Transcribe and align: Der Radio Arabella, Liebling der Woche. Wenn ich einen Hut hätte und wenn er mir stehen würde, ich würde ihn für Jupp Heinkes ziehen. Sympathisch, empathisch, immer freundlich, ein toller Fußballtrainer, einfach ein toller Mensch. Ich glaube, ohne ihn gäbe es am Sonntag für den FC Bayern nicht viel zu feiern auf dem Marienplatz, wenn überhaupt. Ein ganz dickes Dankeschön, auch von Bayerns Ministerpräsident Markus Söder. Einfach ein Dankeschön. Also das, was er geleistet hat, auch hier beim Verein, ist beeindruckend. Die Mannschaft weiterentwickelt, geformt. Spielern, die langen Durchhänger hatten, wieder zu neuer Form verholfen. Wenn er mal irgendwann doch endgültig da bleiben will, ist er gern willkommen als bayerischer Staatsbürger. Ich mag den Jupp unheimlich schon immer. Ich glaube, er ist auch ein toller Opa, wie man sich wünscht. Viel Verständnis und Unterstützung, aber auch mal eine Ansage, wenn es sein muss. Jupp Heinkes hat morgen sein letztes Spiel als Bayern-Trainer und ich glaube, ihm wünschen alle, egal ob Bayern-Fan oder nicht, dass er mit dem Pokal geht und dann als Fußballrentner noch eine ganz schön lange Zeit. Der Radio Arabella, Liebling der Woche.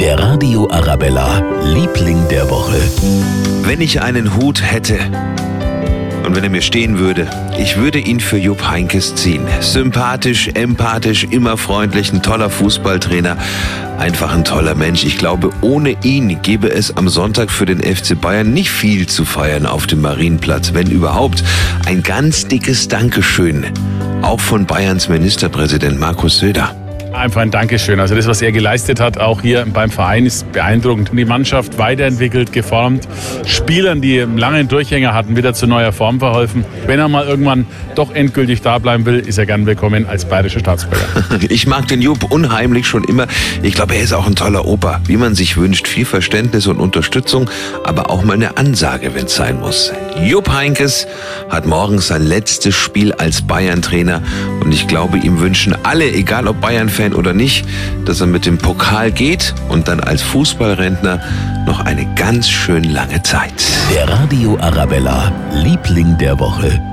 Der 0.00 0.18
Radio 0.18 0.66
Arabella, 0.70 1.42
Liebling 1.62 2.26
der 2.30 2.48
Woche. 2.48 2.80
Wenn 3.64 3.82
ich 3.82 4.00
einen 4.00 4.34
Hut 4.34 4.62
hätte 4.62 4.98
und 6.24 6.34
wenn 6.34 6.42
er 6.42 6.48
mir 6.48 6.62
stehen 6.62 6.98
würde, 6.98 7.28
ich 7.58 7.76
würde 7.76 7.98
ihn 7.98 8.18
für 8.18 8.38
Jupp 8.38 8.66
Heinkes 8.66 9.14
ziehen. 9.14 9.46
Sympathisch, 9.60 10.48
empathisch, 10.54 11.24
immer 11.24 11.58
freundlich, 11.58 12.14
ein 12.14 12.22
toller 12.22 12.48
Fußballtrainer, 12.48 13.36
einfach 13.98 14.32
ein 14.32 14.44
toller 14.44 14.74
Mensch. 14.74 15.04
Ich 15.04 15.18
glaube, 15.18 15.50
ohne 15.60 15.94
ihn 16.02 16.40
gäbe 16.40 16.70
es 16.70 16.96
am 16.96 17.10
Sonntag 17.10 17.50
für 17.50 17.66
den 17.66 17.82
FC 17.82 18.18
Bayern 18.18 18.54
nicht 18.54 18.70
viel 18.70 19.06
zu 19.06 19.26
feiern 19.26 19.66
auf 19.66 19.86
dem 19.86 20.00
Marienplatz, 20.00 20.72
wenn 20.72 20.90
überhaupt. 20.90 21.44
Ein 21.84 22.02
ganz 22.02 22.48
dickes 22.48 22.88
Dankeschön, 22.88 23.66
auch 24.22 24.40
von 24.40 24.64
Bayerns 24.64 25.10
Ministerpräsident 25.10 26.00
Markus 26.00 26.38
Söder. 26.38 26.74
Einfach 27.12 27.40
ein 27.40 27.50
Dankeschön. 27.50 27.98
Also 27.98 28.14
das, 28.14 28.26
was 28.28 28.40
er 28.40 28.52
geleistet 28.52 29.00
hat, 29.00 29.18
auch 29.18 29.42
hier 29.42 29.66
beim 29.72 29.90
Verein, 29.90 30.26
ist 30.26 30.50
beeindruckend. 30.52 31.10
Die 31.12 31.24
Mannschaft 31.24 31.76
weiterentwickelt, 31.76 32.52
geformt. 32.52 33.08
Spielern, 33.46 34.00
die 34.00 34.18
langen 34.18 34.68
Durchhänger 34.68 35.12
hatten, 35.12 35.36
wieder 35.36 35.52
zu 35.52 35.66
neuer 35.66 35.92
Form 35.92 36.20
verholfen. 36.20 36.64
Wenn 36.86 37.00
er 37.00 37.08
mal 37.08 37.26
irgendwann 37.26 37.66
doch 37.96 38.14
endgültig 38.14 38.62
da 38.62 38.78
bleiben 38.78 39.06
will, 39.06 39.18
ist 39.18 39.38
er 39.38 39.46
gern 39.46 39.66
willkommen 39.66 40.06
als 40.06 40.24
bayerischer 40.24 40.60
Staatsbürger. 40.60 41.06
Ich 41.48 41.66
mag 41.66 41.88
den 41.88 42.00
Jupp 42.00 42.30
unheimlich 42.30 42.86
schon 42.86 43.02
immer. 43.04 43.26
Ich 43.62 43.74
glaube, 43.74 43.94
er 43.94 44.02
ist 44.02 44.12
auch 44.12 44.26
ein 44.26 44.36
toller 44.36 44.66
Opa, 44.66 45.00
wie 45.06 45.16
man 45.16 45.34
sich 45.34 45.56
wünscht. 45.56 45.88
Viel 45.88 46.04
Verständnis 46.04 46.66
und 46.66 46.78
Unterstützung, 46.78 47.50
aber 47.84 48.10
auch 48.10 48.22
mal 48.22 48.34
eine 48.34 48.56
Ansage, 48.56 49.14
wenn 49.14 49.26
es 49.26 49.34
sein 49.34 49.58
muss. 49.58 49.92
Jupp 50.22 50.52
Heinkes 50.52 51.06
hat 51.48 51.66
morgen 51.66 51.98
sein 51.98 52.22
letztes 52.22 52.74
Spiel 52.74 53.12
als 53.12 53.42
Bayern-Trainer 53.42 54.22
und 54.70 54.74
ich 54.74 54.86
glaube, 54.86 55.18
ihm 55.18 55.40
wünschen 55.40 55.74
alle, 55.82 56.12
egal 56.12 56.46
ob 56.46 56.60
Bayern-Fan 56.60 57.12
oder 57.12 57.32
nicht, 57.32 57.66
dass 58.04 58.20
er 58.20 58.28
mit 58.28 58.46
dem 58.46 58.56
Pokal 58.56 59.10
geht 59.10 59.52
und 59.68 59.88
dann 59.88 59.98
als 59.98 60.22
Fußballrentner 60.22 61.20
noch 61.66 61.80
eine 61.80 62.06
ganz 62.14 62.48
schön 62.48 62.84
lange 62.84 63.20
Zeit. 63.24 63.64
Der 63.92 64.08
Radio 64.08 64.56
Arabella, 64.60 65.32
Liebling 65.52 66.16
der 66.18 66.38
Woche. 66.38 66.89